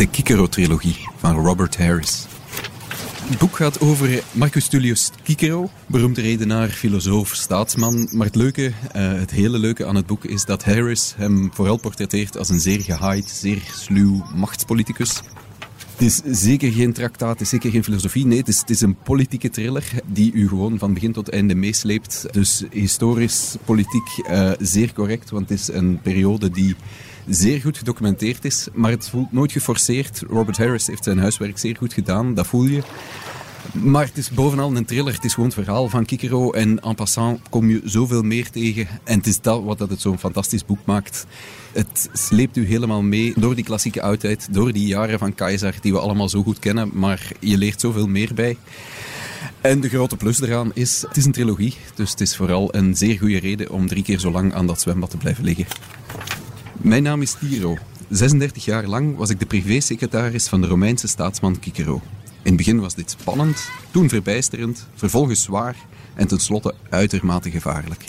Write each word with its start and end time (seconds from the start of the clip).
de 0.00 0.06
Kikero-trilogie 0.06 0.96
van 1.16 1.36
Robert 1.36 1.78
Harris. 1.78 2.26
Het 3.28 3.38
boek 3.38 3.56
gaat 3.56 3.80
over 3.80 4.22
Marcus 4.32 4.68
Tullius 4.68 5.10
Cicero, 5.22 5.70
beroemde 5.86 6.20
redenaar, 6.20 6.68
filosoof, 6.68 7.34
staatsman. 7.34 8.08
Maar 8.12 8.26
het 8.26 8.34
leuke, 8.34 8.62
uh, 8.62 8.72
het 9.12 9.30
hele 9.30 9.58
leuke 9.58 9.86
aan 9.86 9.94
het 9.94 10.06
boek 10.06 10.24
is 10.24 10.44
dat 10.44 10.64
Harris 10.64 11.14
hem 11.16 11.50
vooral 11.52 11.76
portretteert 11.76 12.38
als 12.38 12.48
een 12.48 12.60
zeer 12.60 12.80
gehaaid, 12.80 13.30
zeer 13.30 13.62
sluw 13.74 14.24
machtspoliticus. 14.34 15.20
Het 15.96 16.00
is 16.00 16.20
zeker 16.40 16.72
geen 16.72 16.92
traktaat, 16.92 17.30
het 17.30 17.40
is 17.40 17.48
zeker 17.48 17.70
geen 17.70 17.84
filosofie. 17.84 18.26
Nee, 18.26 18.38
het 18.38 18.70
is, 18.70 18.80
een 18.80 18.96
politieke 19.02 19.50
thriller 19.50 19.84
die 20.06 20.32
u 20.32 20.48
gewoon 20.48 20.78
van 20.78 20.94
begin 20.94 21.12
tot 21.12 21.28
einde 21.28 21.54
meesleept. 21.54 22.26
Dus 22.30 22.64
historisch, 22.70 23.56
politiek 23.64 24.08
uh, 24.30 24.50
zeer 24.58 24.92
correct, 24.92 25.30
want 25.30 25.48
het 25.48 25.58
is 25.58 25.68
een 25.68 26.00
periode 26.02 26.50
die 26.50 26.76
zeer 27.28 27.60
goed 27.60 27.78
gedocumenteerd 27.78 28.44
is, 28.44 28.68
maar 28.72 28.90
het 28.90 29.08
voelt 29.08 29.32
nooit 29.32 29.52
geforceerd. 29.52 30.22
Robert 30.28 30.56
Harris 30.56 30.86
heeft 30.86 31.04
zijn 31.04 31.18
huiswerk 31.18 31.58
zeer 31.58 31.76
goed 31.76 31.92
gedaan, 31.92 32.34
dat 32.34 32.46
voel 32.46 32.64
je. 32.64 32.82
Maar 33.72 34.04
het 34.04 34.16
is 34.16 34.30
bovenal 34.30 34.76
een 34.76 34.84
thriller. 34.84 35.14
Het 35.14 35.24
is 35.24 35.34
gewoon 35.34 35.48
het 35.48 35.58
verhaal 35.58 35.88
van 35.88 36.04
Kikero. 36.04 36.50
En 36.52 36.80
en 36.80 36.94
passant 36.94 37.40
kom 37.50 37.70
je 37.70 37.80
zoveel 37.84 38.22
meer 38.22 38.50
tegen. 38.50 38.88
En 39.04 39.16
het 39.16 39.26
is 39.26 39.40
dat 39.40 39.62
wat 39.62 39.78
het 39.78 40.00
zo'n 40.00 40.18
fantastisch 40.18 40.64
boek 40.64 40.78
maakt. 40.84 41.26
Het 41.72 42.08
sleept 42.12 42.56
u 42.56 42.66
helemaal 42.66 43.02
mee 43.02 43.32
door 43.36 43.54
die 43.54 43.64
klassieke 43.64 44.02
oudheid, 44.02 44.48
door 44.50 44.72
die 44.72 44.86
jaren 44.86 45.18
van 45.18 45.34
Keizer 45.34 45.74
die 45.80 45.92
we 45.92 45.98
allemaal 45.98 46.28
zo 46.28 46.42
goed 46.42 46.58
kennen. 46.58 46.90
Maar 46.92 47.32
je 47.40 47.58
leert 47.58 47.80
zoveel 47.80 48.06
meer 48.06 48.34
bij. 48.34 48.56
En 49.60 49.80
de 49.80 49.88
grote 49.88 50.16
plus 50.16 50.40
eraan 50.40 50.70
is, 50.74 51.04
het 51.08 51.16
is 51.16 51.24
een 51.24 51.32
trilogie. 51.32 51.74
Dus 51.94 52.10
het 52.10 52.20
is 52.20 52.36
vooral 52.36 52.74
een 52.74 52.96
zeer 52.96 53.18
goede 53.18 53.38
reden 53.38 53.70
om 53.70 53.86
drie 53.86 54.02
keer 54.02 54.18
zo 54.18 54.30
lang 54.30 54.54
aan 54.54 54.66
dat 54.66 54.80
zwembad 54.80 55.10
te 55.10 55.16
blijven 55.16 55.44
liggen. 55.44 55.66
Mijn 56.82 57.02
naam 57.02 57.22
is 57.22 57.32
Tiro. 57.32 57.78
36 58.08 58.64
jaar 58.64 58.86
lang 58.86 59.16
was 59.16 59.30
ik 59.30 59.38
de 59.38 59.46
privésecretaris 59.46 60.48
van 60.48 60.60
de 60.60 60.66
Romeinse 60.66 61.08
staatsman 61.08 61.56
Cicero. 61.60 62.00
In 62.24 62.40
het 62.42 62.56
begin 62.56 62.80
was 62.80 62.94
dit 62.94 63.10
spannend, 63.10 63.70
toen 63.90 64.08
verbijsterend, 64.08 64.86
vervolgens 64.94 65.42
zwaar 65.42 65.76
en 66.14 66.26
tenslotte 66.26 66.74
uitermate 66.90 67.50
gevaarlijk. 67.50 68.04